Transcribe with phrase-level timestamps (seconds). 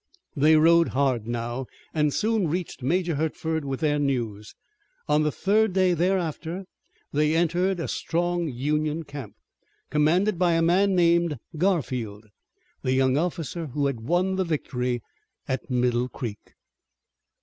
[0.35, 4.55] They rode hard now, and soon reached Major Hertford with their news.
[5.07, 6.65] On the third day thereafter
[7.13, 9.35] they entered a strong Union camp,
[9.91, 12.25] commanded by a man named Garfield,
[12.81, 15.03] the young officer who had won the victory
[15.47, 16.55] at Middle Creek.